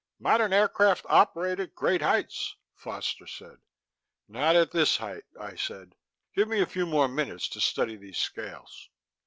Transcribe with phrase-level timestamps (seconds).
[0.17, 3.57] "Modern aircraft operate at great heights," Foster said.
[4.27, 5.93] "Not at this height," I said.
[6.35, 8.89] "Give me a few more minutes to study these scales...."